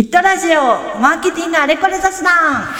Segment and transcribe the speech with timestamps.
[0.00, 2.74] ヒットラジオマーケティングあれこれ雑談。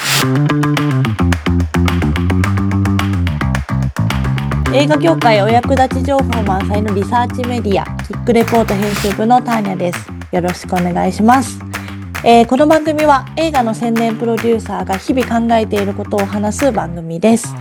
[4.74, 10.08] 映画業界お役立ち情報満載のリサーチメディアキックレポート編集部のターニャです。
[10.32, 11.69] よろしくお願いします。
[12.22, 17.54] えー、この番組は映画の宣伝プロデューサーが日々考えていることを話す番組です。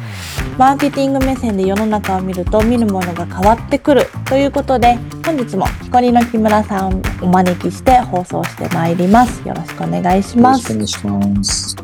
[0.57, 9.47] マーケティング目線で世の中を見ると見るものが変わってくるということで本日も木こりの木村さんをお招きして放送してまいります。
[9.47, 10.73] よろしくお願いします。
[10.73, 11.77] よろしくお願いします。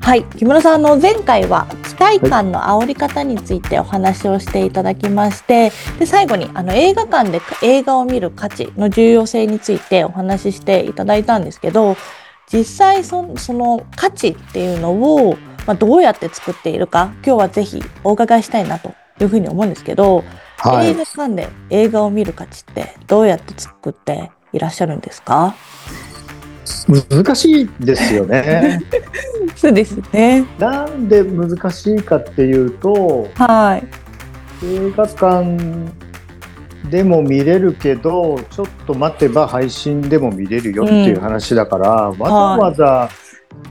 [0.00, 11.96] はい、木村さんの前回は期待感の煽り方についてお話をしていただきまして、で最後にあの映画館で映画を見る価値の重要性についてお話ししていただいたんですけど、
[12.52, 15.36] 実際そその価値っていうのを、
[15.66, 20.24] まあ、どうやって作っているか今日はぜひお伺いしたいなというふうに思うんですけど、
[20.56, 25.54] はい、映画館で映画を見る価値ってどうやって作っていらっしゃるんですか？
[27.10, 28.80] 難しいですよね。
[29.56, 30.44] そうですね。
[30.58, 33.80] なんで難しいかっていうと、は
[34.62, 35.56] い、映画館
[36.88, 43.10] でも見れるけどちょっと待てば配信でも見れるよっていう話だから、うん、わざわざ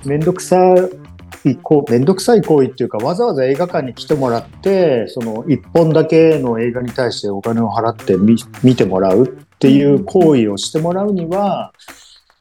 [0.06, 1.58] 面倒くさい
[1.90, 8.16] 面倒くさい行為っていうかわざわざ映画館に来てもらってその1本だけの映画に対してお金を払って
[8.64, 11.73] 見てもらうっていう行為をしてもらうには、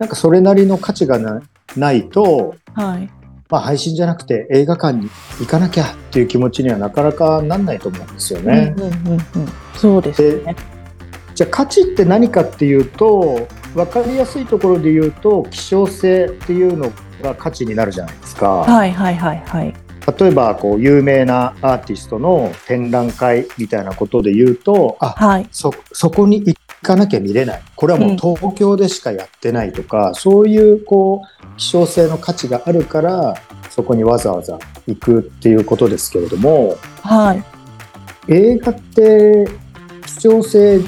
[0.01, 1.19] うん、なんかそれなりの価値が
[1.77, 3.11] ないと、はい、
[3.51, 5.09] まあ、配信じゃなくて映画館に
[5.41, 8.75] 行かなきゃっていう気持ちにはなかなかなんないと思うんですよね。
[8.77, 9.21] うんうんうんうん、
[9.75, 10.55] そうですね
[11.35, 18.49] じゃあ価値って何かっていうと分かりやすいところで言うと希少性っていうのが価値になるじゃないですか。
[18.49, 19.75] はいはいはいはい。
[20.19, 27.63] 例えばこう有名なアーティストの展覧会みたいなことで言うとあ、はい、そそこに行かなきゃ見れない。
[27.75, 33.35] これはもう東京でしかやってないとか、うん、そういうこう希少性の価値があるから
[33.69, 37.45] そこにわざわざ行くっていうことですけれども、はい、
[38.33, 39.49] 映画って
[40.07, 40.81] 希少性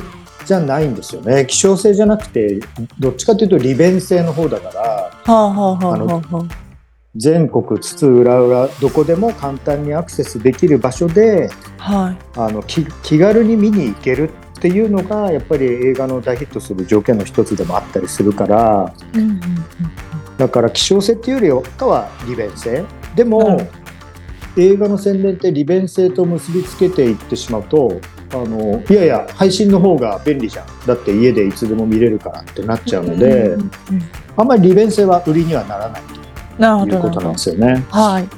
[0.46, 1.46] じゃないんですよね。
[1.46, 2.60] 希少性じゃなくて
[2.98, 6.69] どっちかというと利便性の方だから、はあはあはあ、
[7.16, 12.84] 全国津々浦々どこでも簡単にアクセスできる場所で、はい、あの気
[13.18, 19.40] 軽に見に行けるっていうのがやっぱり映画の大ヒットする条件の一つでもあったりするから、うんうんうん、
[20.36, 22.84] だから希少性っていうよりかは利便性。
[23.16, 23.58] でも、
[24.56, 28.00] うん、映画の宣伝って利便性と結びつけていってしまうと
[28.32, 30.66] あのいやいや配信の方が便利じゃん。
[30.86, 33.70] だって家でいつでも見れるからってなっちゃうので、うんうんうん、
[34.36, 36.02] あんまり利便性は売りにはならない。
[36.02, 36.19] と
[36.60, 37.84] いうことなんですよね。
[37.90, 38.28] はい、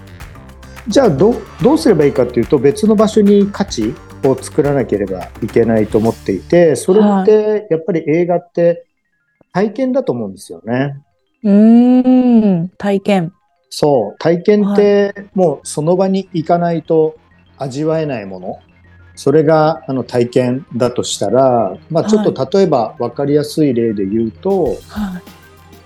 [0.89, 3.95] じゃあどどうすればいいかっていうと別の場所に価値
[4.25, 8.87] を作らなければいけないと思っていてそれってやっぱり映画って
[9.53, 11.03] 体験だと思うんですよね。
[11.45, 12.69] うん。
[12.79, 13.33] 体験。
[13.69, 14.19] そう。
[14.19, 17.17] 体験ってもうその場に行かないと
[17.59, 18.59] 味わえないもの。
[19.15, 24.77] それがあの体験だとしたら、まあ、ちょっと例えば分かりやすい例で言うと、はい、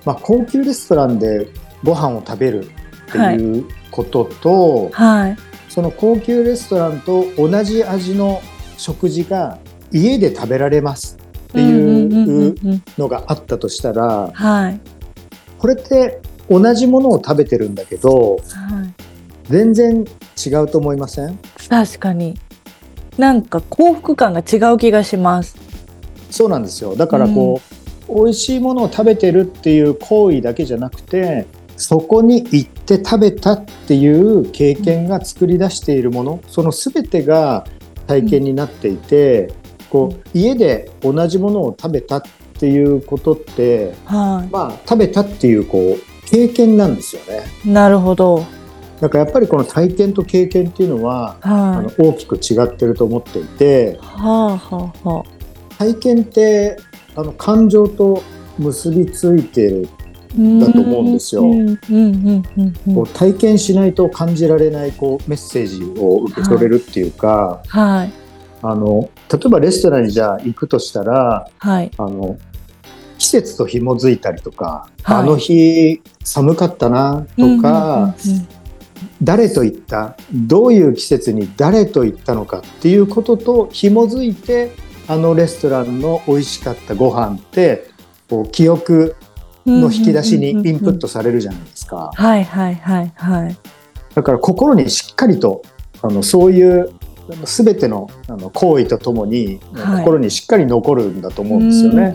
[0.04, 1.48] まあ、高級レストランで
[1.84, 2.68] ご飯を食べるっ
[3.12, 5.36] ていうことと、はい、
[5.68, 8.42] その高級レストランと同じ味の
[8.76, 9.58] 食事が
[9.92, 11.16] 家で食べられます
[11.48, 14.80] っていうのがあったとしたら、はい、
[15.58, 16.20] これって
[16.50, 18.38] 同じものを食べてるんだけど、
[19.44, 20.04] 全然
[20.44, 21.38] 違うと思いません？
[21.68, 22.38] 確かに。
[23.16, 25.56] なんか幸福感が違う気がします。
[26.30, 26.94] そうなんですよ。
[26.96, 27.60] だからこ
[28.08, 36.40] う、うん、美味しいものを食べてるっていう行為だけじゃなくてそこに行って食べたっていう経験が作り出しているもの。
[36.48, 37.66] その全てが
[38.06, 39.54] 体験になっていて、うん、
[39.90, 42.22] こう家で同じものを食べたっ
[42.58, 47.42] ていうことって、はい、まあ食べたっていうこう経験なんですよね。
[47.64, 48.44] なるほど。
[49.00, 56.78] だからやっぱりこの体験と経験っていうのは、はい、あの大きく違ってると思っていて、はあはあ、体験って
[57.14, 58.22] あの感情と
[58.58, 59.88] 結びついてる
[60.36, 61.42] だと思うんですよ。
[62.94, 68.12] こう体験しないと感じられないこうメッセージを受け取れるっていうか、はい、
[68.62, 72.38] あの例えばレストランにじゃあ行くとしたら、はい、あの
[73.18, 78.14] 季節と紐づいたりとか、はい、あの日寒かったなとか、
[79.22, 84.72] 誰と行ったどういう季節に誰と行ったのかっていうことと紐づいて
[85.08, 87.88] あのレストランの美味しかったご飯って
[88.28, 89.16] こう記憶
[89.66, 92.10] の引き出しにインプットされるじゃないですか。
[92.14, 93.56] はいはいはいはい。
[94.14, 95.62] だから心にしっかりと
[96.02, 96.90] あのそういう
[97.44, 102.14] 全てのあの行為とともに、はい心にしっかり残るんだと思うんですよね。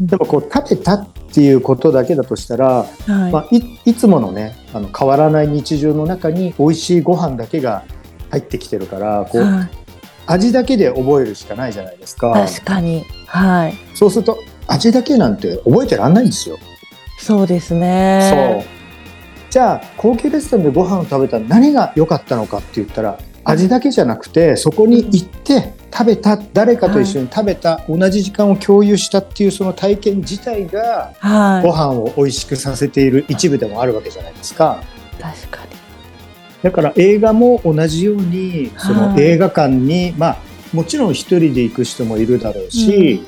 [0.00, 7.84] でもこう食べたっていうことだけだとしたら、はいまあ、いいつものねあの変わらない日常の中に美味しいご飯だけが
[8.30, 9.70] 入ってきてるからこうはい
[10.28, 12.32] 味だけで覚えるしかないじゃないですか。
[12.32, 16.58] 確かにはいそうすると味だけなんて覚えてらんないんですよ。
[17.18, 17.78] そうですそう。
[17.78, 18.66] ね
[19.50, 34.82] じゃあ高級レストランでご飯を食べたら何が良かったのかって言ったら味だけじゃなくてそこに行って食べた誰かと一緒に食べた、同じ時間を共有したっていうその体験自体がはご飯を美味しくさせている一部でもあるわけじゃないですか。
[35.18, 35.70] い確かに。
[36.62, 39.22] だから映画も同じようにそのはい。
[39.22, 40.36] 映画館に、まあ
[40.74, 43.22] もちろん一人で行く人もいるだろうし、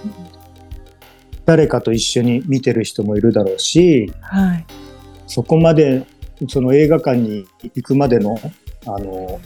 [1.48, 4.66] 誰かと一緒に見てる人もいるだろうしはい。
[5.26, 6.04] そこまで
[6.46, 8.38] その映画館に行くまでの
[8.84, 9.40] あの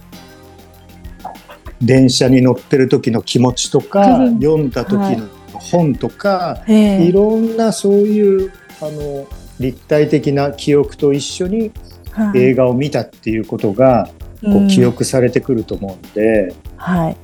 [1.81, 4.41] 電車に乗ってる時の気持ちとかうん。
[4.41, 5.29] 読んだ時の
[5.61, 7.05] 本とか、ええ。
[7.05, 9.29] いろんなそういうあの
[9.61, 11.71] 立体的な記憶と一緒に
[12.11, 12.41] はい。
[12.41, 14.11] 映画を見たっていうことが
[14.43, 14.69] こううん。
[14.69, 17.17] 記憶されてくると思うんで、はい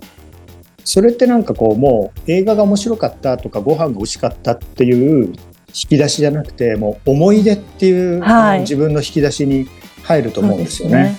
[0.89, 5.35] それってなんかこうもう映画が面白かったとかご飯が美味しかったっていう引
[5.73, 8.61] き出しじゃなくてもう思い出っていう、はい。
[8.61, 9.69] 自分の引き出しに
[10.03, 11.19] 入ると思うんですよね。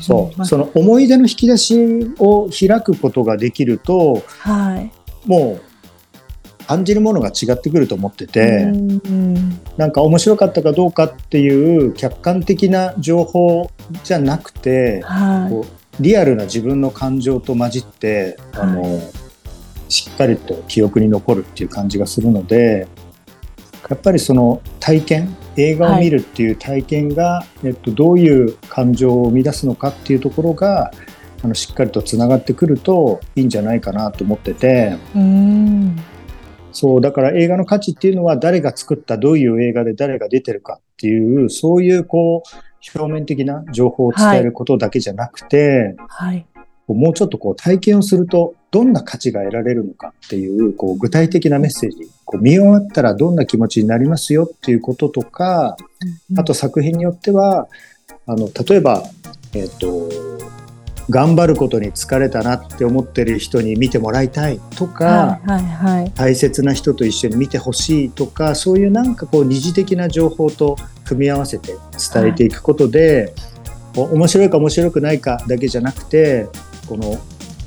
[0.00, 0.46] そう。
[0.46, 4.92] その思い出の引き出しを開くことができるとはい。
[5.26, 8.66] もう感じるものが違ってくると思ってて、
[9.76, 13.72] なんか面白かったかどうかっていう客観的な情報
[14.04, 15.50] じゃなくて、はい。
[15.50, 19.00] こうリアルな自分の感情と混じって、あの
[19.88, 22.86] しっかりと記憶に残るっていう感じがするので
[23.88, 30.92] やっぱりその体験映画を見るっていう体験が、えっと、どういう感情を生み出すのかっていうところが
[31.42, 34.96] あのしっかりとつながってくるといいんじゃないかなと思ってて。
[35.14, 35.96] うん。
[36.72, 46.46] そうだから映画の価値っていうのは誰が作ったどういう映画で誰が出てるかっていうそういうこう表面的な情報を伝えることだけじゃなくて、はい。
[46.88, 55.76] もうちょっとこう体験をするとどんな価値が得られるのかっていうこう具体的なメッセージこう見終わったらどんな気持ちになりますよっていうこととか
[56.36, 57.68] あと作品によっては
[58.26, 59.02] あの例えば、
[59.54, 60.08] えっと
[61.10, 66.12] 頑張ることに疲れたなって思ってる人に見てもらいたいとか、はいはいはい。
[66.12, 71.74] 大切な人と一緒に見てほしいとかそういうなんかこう二次的な情報と組み合わせて
[72.12, 73.34] 伝えていくことで、
[73.94, 76.46] こう面白いか面白くないかだけじゃなくて
[76.88, 77.18] この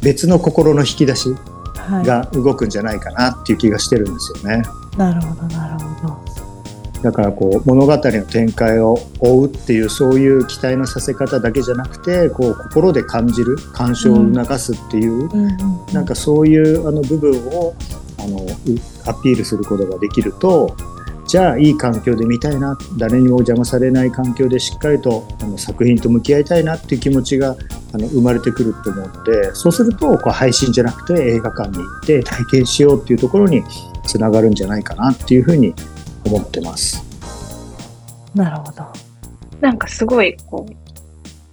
[0.01, 1.29] 別の心の引き出し
[1.77, 2.05] はい。
[2.05, 4.63] が動くんじゃないかなっていう気がしてるんですよね。
[4.97, 6.52] なるほどなるほど
[7.03, 15.29] だからこう物語の展開を追うっていうそういう期待のさせ方だけじゃなくてこう心で感じる鑑賞を促すっていう、
[15.93, 17.75] なんかそういうあの部分を
[18.17, 18.47] あのう
[19.05, 20.75] アピールすることができると
[21.27, 27.57] じゃあいい環境で見たいな誰にも邪魔されない環境でしっかりとあの作品と向き合いたいなっていう気持ちが
[27.93, 33.63] あの生まれてくると思うのでそうするとこう配信じゃなくて映画館に行って体験しようっていうところに
[34.05, 35.73] つながるんじゃないかなっていうふうに
[36.35, 37.03] 思ってます。
[38.33, 38.83] なるほど
[39.61, 40.73] なんかすごい、こう、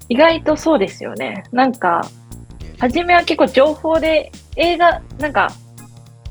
[0.08, 1.44] 意外とそうですよね。
[1.52, 2.02] なんか、
[2.78, 5.52] 初めは結構情報で、映画、なんか、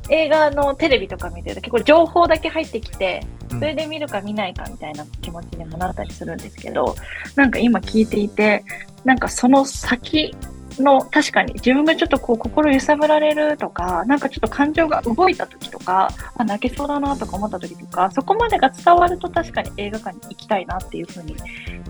[0.09, 6.95] 映画のテレビとか見てると結構情報だけ入ってきて、それで見るか見ないかみたいな気持ちにもなったりするんですけど、
[7.35, 8.63] なんか今聞いていて、
[9.05, 10.35] なんかその先
[10.81, 21.35] の、確かに自分がちょっとこう心揺さぶられるとか、なんかちょっと感情が動いた時とか、あ、泣けそうだなとか思った時とか、そこまでが伝わると確かに映画館に行きたいなっていうふうに、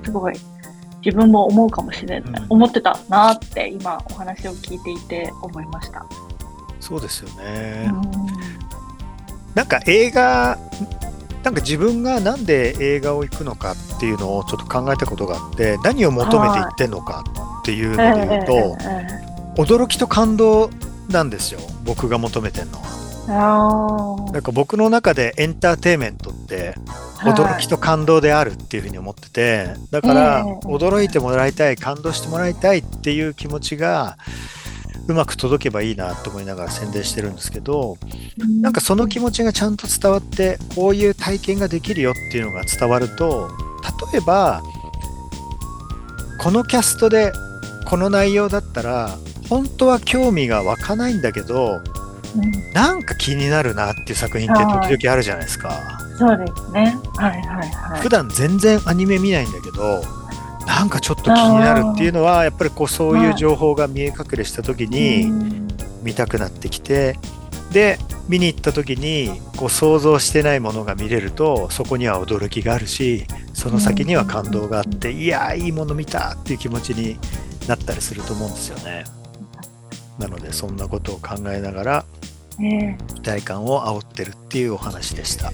[0.04, 0.34] すごい
[1.06, 6.06] 自分も思うかもしれない、うん思ってたなって今お話を聞いていて思いました。
[6.80, 7.92] そうですよね。
[9.54, 10.58] なんか映画、
[11.44, 17.24] なんか自分がなんで映画を行くのかっていうのをちょっと考えたことがあって、何を求めて行ってんのか
[17.70, 20.70] っていうので言うと、ええ驚きと感動
[21.10, 23.00] なんですよ、僕が求めてるのは。
[24.28, 30.66] あなんか僕の中でエンターテインメントってー驚きと感動であるっていうふうに思ってて、だからええ。
[30.66, 34.18] 驚いてもらいたい、感動してもらいたいっていう気持ちが
[35.08, 37.98] うまく届けばいいなと思いながら宣伝してるんですけど、
[38.62, 43.52] なんかその気持ちがちゃんと伝わって、こういう体験ができるよっていうのが伝わると、
[44.12, 44.64] 例えば、
[46.40, 47.34] このキャストで
[47.90, 49.18] この内容だったら、
[49.50, 51.82] 本当は興味が湧かないんだけど、
[52.36, 56.00] うんなんか気になるなっていう作品って時々あるじゃないですか。
[56.16, 56.96] そうですね。
[57.16, 58.02] はいはいはい。
[58.02, 60.04] 普段全然アニメ見ないんだけど、
[60.68, 65.32] なんかちょっと気になるっていうのはやっぱりこうそういう情報が見え隠れした時に
[66.04, 67.18] 見たくなってきて
[67.72, 77.18] で見に行った時にこう想像してないものが見れるとそこには驚きがあるしその先には感動があっていやーいいもの見たっていう気持ちに
[77.70, 79.04] なったりすると思うんですよね。
[80.18, 82.06] なのでそんなことを考えながら
[82.60, 85.52] え期待感を煽ってるっていうお話でした。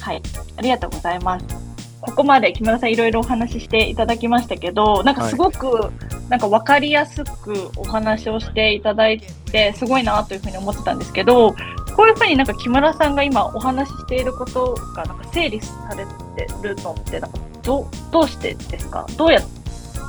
[0.00, 0.22] はい、
[0.56, 1.46] ありがとうございます。
[2.00, 5.90] ここまで木村さんいろいろお話ししていただきましたけど、なんかすごく、
[6.28, 11.54] なんか分かりやすくお話をしていただいて、すごいなというふうに思ってたんですけど、
[11.96, 16.06] こういうふうになんか木村さんが今お話ししていることがなんか整理され
[16.46, 19.04] てるのって、なんかどうどうしてですか？
[19.16, 19.40] どうや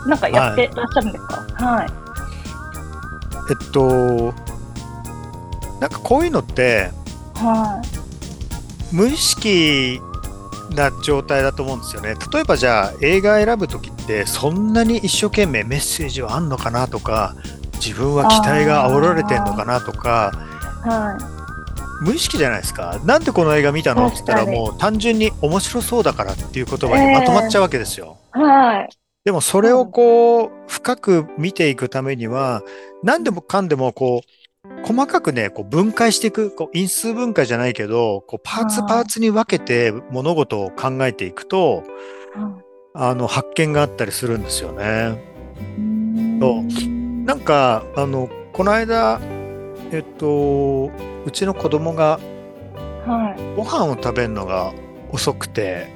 [0.08, 1.46] なんかやってらっしゃるんですか？
[1.66, 1.88] はい。
[3.50, 4.34] えっと
[5.80, 6.92] なんかこういうのって
[7.36, 7.82] は
[8.92, 8.96] い。
[8.96, 10.00] 無意識
[10.76, 12.16] な状態だと思うんですよね。
[12.34, 17.36] 例えばじゃあ映画選ぶ時ってそんなに一生懸命メッセージはあんのかなとか
[17.74, 20.32] 自分は期待が煽られてんのかなとか
[20.84, 22.04] はい。
[22.06, 23.00] 無意識じゃないですか。
[23.04, 24.08] なんでこの映画見たの？
[24.08, 28.18] って言ったらもう単純に面白そうだからっていう言葉にまとまっちゃうわけですよ。
[28.32, 28.90] はい。
[29.26, 32.64] でもそれをこう深く見ていくためには
[33.04, 34.30] 何でもかんでもこう
[34.84, 41.84] 細かくねこう分解していくこう因数分解じゃないけどこうパーツはいパーツに分けて物事を考えていくと
[42.94, 45.22] あの発見があったりするんですよね。
[46.42, 49.20] そうなんかあのこの間
[49.92, 50.92] えっと
[51.26, 52.20] うちの子供が
[53.06, 53.56] はい。
[53.56, 54.74] ご飯を食べるのが
[55.12, 55.88] 遅くて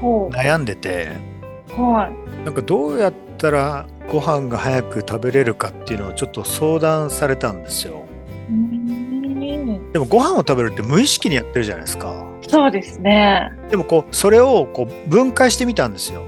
[0.00, 1.08] ほ悩んでて
[1.38, 1.39] う。
[1.76, 2.10] は
[2.42, 2.44] い。
[2.44, 8.04] なんかどうやったらご飯が早く食べれるかっていうのをちょっと相談されたんですよ。
[8.48, 8.70] うん
[9.92, 12.24] でもご飯を食べるって無意識にやってるじゃないですか。
[12.46, 13.50] そうですね。
[13.70, 16.24] でもこうそれをこう分解してみたんですよ。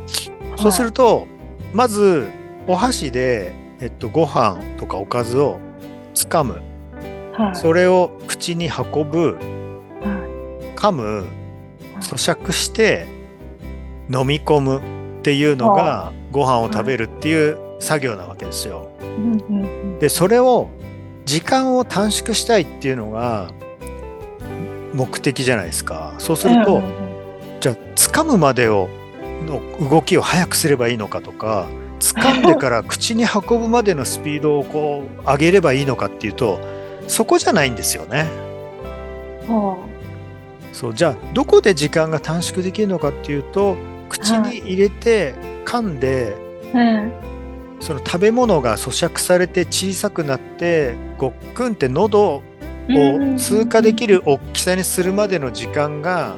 [0.57, 1.27] そうすると
[1.73, 2.29] まず
[2.67, 5.59] お箸で、えっと、ご飯とかおかずを
[6.15, 6.61] つかむ
[7.33, 7.57] はい。
[7.57, 9.35] それを口に運ぶ
[10.01, 11.27] は噛む
[12.01, 13.07] 咀嚼して
[14.13, 18.89] 飲み込むっていうのがご飯を食べるっていう作業なわけですよ。
[20.01, 20.69] でそれを
[21.25, 23.53] 時間を短縮したいっていうのが
[24.93, 26.13] 目的じゃないですか。
[26.19, 26.83] そうすると、
[27.61, 28.89] じゃあ掴むまでを
[29.47, 31.69] の動きを速くすればいいのかとか
[32.01, 36.59] 掴んでから口に運ぶまでのスピードをこう上げればいいのかっていうと
[37.07, 38.27] そこじゃないんですよね。
[39.47, 39.79] ほ
[40.73, 43.77] そうじゃあどこで時間が短縮できるのかっていうと
[44.13, 46.37] 口に入れて噛んで
[47.81, 52.43] その食べ物が咀嚼されて小さくなってごっくんって喉を
[53.39, 56.37] 通過できる大きさにするまでの時間が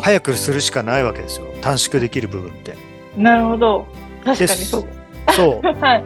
[0.00, 2.76] 早くするしかないわけですよ短縮できる部分って。
[3.16, 3.22] い。
[3.22, 3.86] なるほど。
[4.24, 4.84] 確かにでそう。
[5.36, 6.04] そう はい。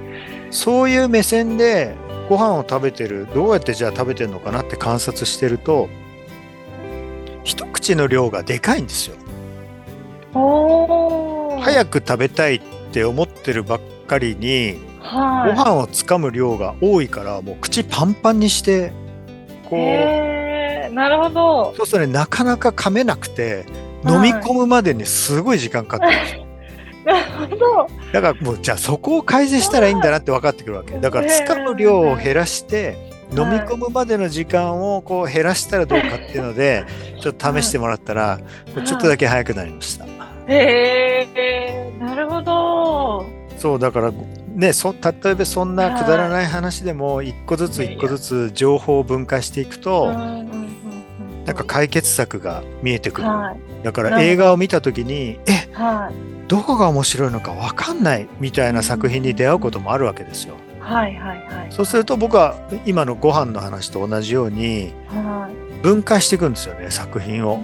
[0.50, 1.94] そういう目線で
[2.28, 5.88] ご飯を食べてるどうやってじゃあ食べてるのかなって観察してると
[7.44, 9.16] 一口の量がでかいんですよ。
[10.32, 12.60] 早く食べたいっ
[12.92, 15.54] て思ってるばっかりにごはい。
[15.54, 18.92] 飯をつかむ量が多いからもう口パンパンにして
[19.68, 21.74] こうなるほど。
[21.76, 23.66] そうするとねなかなか噛めなくて
[24.02, 26.46] はい飲み込むまでにすごい時間かかってるんですよ。
[27.04, 27.88] なるほど。
[28.12, 36.84] だからもうじゃあそこを改善したらいいんだなって分かってくるわけだからつかむ量を減らして飲み込むまでの時間をこう減らしたらどうかっていうので
[37.20, 38.38] ちょっと試してもらったら
[38.84, 40.06] ちょっとだけ早くなりました。
[40.46, 43.26] へえ、なるほど。
[43.58, 44.12] そうだから
[44.54, 53.28] ねそ例えばそんなくだらない話でも一個ずつ一個ずつ情報を分解していくとなんか解決策が見えてくる。
[53.28, 53.84] はい。
[53.84, 56.48] だから映画を見た時にえはい。
[56.48, 60.54] どこが面白いのか分かんないみたいな作品に出会うこともあるわけですよ。
[60.88, 61.66] はいはいはい。
[61.70, 65.82] そうすると僕は今のご飯の話と同じようにはい。
[65.82, 67.62] 分解していくんですよね作品を。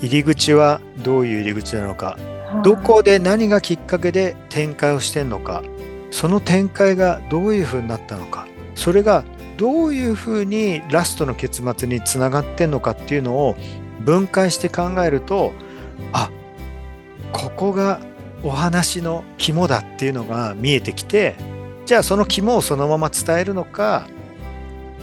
[0.00, 5.62] 入り口はどういう入り口なのかはいどこで何がきっかけで展開をしてんのか
[6.10, 9.24] その展開がどういう風になったのかそれが
[9.56, 13.56] どういう風にラストの結末につながってんのかっていうのを
[14.04, 15.52] 分解して考えると
[16.12, 16.30] あ
[17.32, 18.00] ここが
[18.42, 21.34] お話の肝だっていうのが見えてきて
[21.86, 24.08] じゃあその肝をそのまま伝えるのか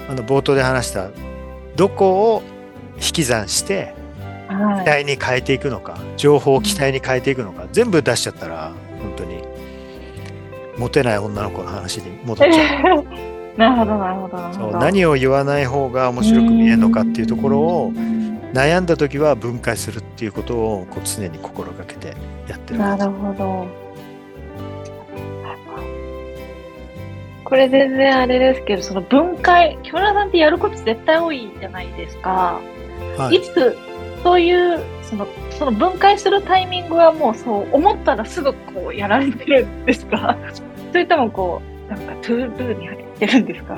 [0.10, 1.10] あの冒頭で話した
[1.75, 2.44] どこを
[2.96, 3.96] 引き算して
[4.48, 9.42] はい期待に変えていくのか情報を期待に変えていくのか全部出しちゃったら本当に
[10.78, 13.06] モテない女の子の話に戻っちゃう
[13.58, 14.78] なるほどなるほどそう。
[14.78, 18.24] 何を言わない方が面白く見えるのかっていうところをうん
[18.54, 22.16] 悩んだ時は分解するっていうことをこう常に心がけて
[22.48, 23.83] やってるなるほど。
[27.44, 32.60] これ全然あれですけど、その分解、木村さんってやること絶対多いじゃないですか。
[33.18, 33.78] はいいつ、
[34.24, 40.38] そういう、その、その分解するタイミングはもうそう思ったらすぐこうやられてるんですか？
[40.92, 43.78] それともこう、なんか ToDo に入ってるんですか？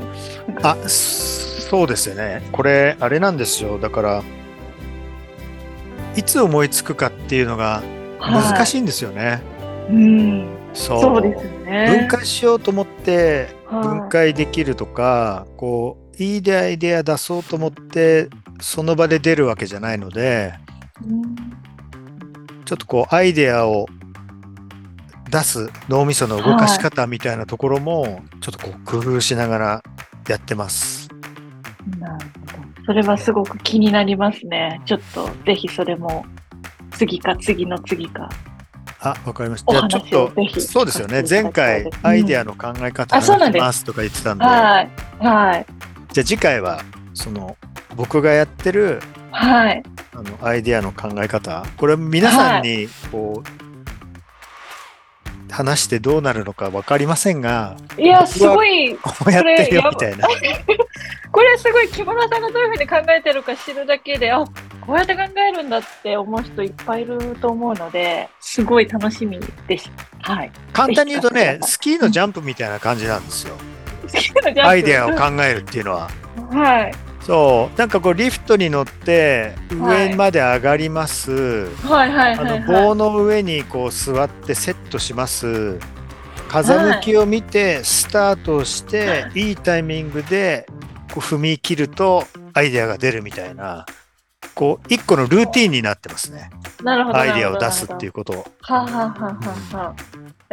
[0.63, 2.43] あそうですよね。
[2.51, 3.79] これ、あれなんですよ。
[3.79, 4.23] だから、
[6.15, 7.81] いつ思いつくかっていうのが
[8.21, 9.41] 難しいんですよね。
[9.89, 9.93] い。
[9.93, 10.47] うん。
[10.73, 12.07] そうですよね。
[12.07, 18.29] 分解しようと思ってはい分解できるとか、こういいアイデア出そうと思って
[18.61, 20.53] その場で出るわけじゃないので
[21.05, 21.35] うん
[22.63, 23.85] ちょっとこうアイデアを
[25.29, 29.83] 出す脳みその動かし方みたいなところもちょっとこう工夫しながら
[30.29, 31.09] やってます。
[31.99, 32.65] なるほど。
[32.85, 34.81] それはすごく気になりますね。
[34.85, 36.25] ちょっとぜひそれも
[36.91, 38.29] 次か次の次か。
[39.05, 39.71] あ、わかりました。
[39.71, 41.23] おじゃあちょっとそうですよね。
[41.29, 44.89] 前回アイデアの考え方あそうなんです話しますとか言ってたんで、はい。
[45.19, 45.65] はい。
[46.11, 46.81] じゃあ次回は
[47.13, 47.55] その
[47.95, 49.83] 僕がやってるはい。
[50.13, 53.65] あのアイデアの考え方これ皆さんにこう、
[55.51, 60.27] 話してどうなるのか分かりませんがいや、すごい、こうやってるよみたいな
[61.31, 64.43] これすごい木村さんがどういうふうに考えてるか知るだけで、あ、
[64.85, 69.91] こうやって考えるんだって思う人いっぱいいると思うので、すごい楽しみです。
[70.21, 70.51] はい。
[70.73, 73.55] 簡単に言うとねスキーのジャンプみたいな感じなんですよ。
[74.63, 76.09] アイデアを考えるっていうのは。
[76.51, 76.93] はい。
[77.21, 77.77] そう。
[77.79, 80.09] なんかこうリフトに乗ってはい。
[80.09, 85.79] 上まで上がります、はいはいあはい、の棒の上にこう座ってセットします。
[86.47, 90.67] 風向きを見てスタートをして、い、いタイミングで
[91.13, 93.85] こう踏み切るとアイデアが出るみたいな
[94.55, 96.49] こう一個のルーティンになってますね
[96.83, 97.19] なるほど。
[97.19, 98.13] アイデアを出すっていうう。
[98.13, 99.39] ことをはあ、はあは
[99.73, 99.95] あは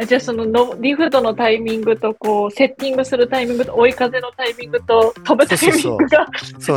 [0.05, 6.27] じゃあそののリフトのタイミングとこうセッティングするタイミングと追い風のタイミングと飛ぶタイミングが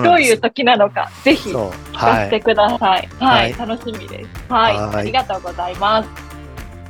[0.03, 1.53] どういう時なのかぜひ聞
[1.93, 3.09] かはいせてください。
[3.19, 4.53] はい、は楽しみです。
[4.53, 6.09] はい、はいありがとうございます。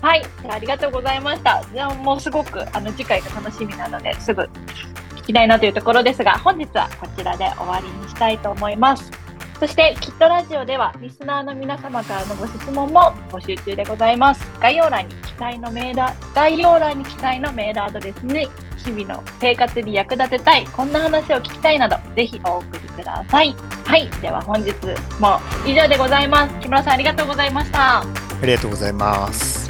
[0.03, 1.65] はい、じゃあありがとうございました。
[1.73, 9.26] じゃあもうすごくあの次回が楽しみなのですぐ聞きたいなというところですが、本日はこちらで終わりにしたいと思います。
[9.59, 14.47] そして、きっとラジオでは、リスナーの皆様からのご質問も募集中でございます。
[14.61, 23.55] 概要欄に記載のメール、概要欄に記載のメールアドレスに、日々の生活に役立てたい、こんな話を聞きたいなど、ぜひお送りください。
[23.85, 24.09] はい。
[24.21, 24.73] では本日
[25.21, 26.55] も以上でございます。
[26.61, 28.01] 木村さんありがとうございました。
[28.01, 28.05] あ
[28.43, 29.66] りがとうございます